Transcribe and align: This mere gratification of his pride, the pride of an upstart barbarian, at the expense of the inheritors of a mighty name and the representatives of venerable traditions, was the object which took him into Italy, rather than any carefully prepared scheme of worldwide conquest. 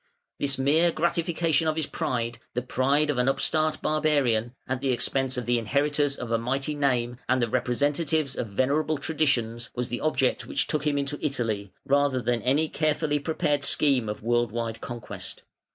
This 0.39 0.57
mere 0.57 0.91
gratification 0.91 1.67
of 1.67 1.75
his 1.75 1.85
pride, 1.85 2.39
the 2.55 2.63
pride 2.63 3.11
of 3.11 3.19
an 3.19 3.29
upstart 3.29 3.83
barbarian, 3.83 4.55
at 4.67 4.81
the 4.81 4.89
expense 4.89 5.37
of 5.37 5.45
the 5.45 5.59
inheritors 5.59 6.17
of 6.17 6.31
a 6.31 6.39
mighty 6.39 6.73
name 6.73 7.19
and 7.29 7.39
the 7.39 7.47
representatives 7.47 8.35
of 8.35 8.47
venerable 8.47 8.97
traditions, 8.97 9.69
was 9.75 9.89
the 9.89 10.01
object 10.01 10.47
which 10.47 10.65
took 10.65 10.87
him 10.87 10.97
into 10.97 11.23
Italy, 11.23 11.71
rather 11.85 12.19
than 12.19 12.41
any 12.41 12.67
carefully 12.67 13.19
prepared 13.19 13.63
scheme 13.63 14.09
of 14.09 14.23
worldwide 14.23 14.81
conquest. 14.81 15.43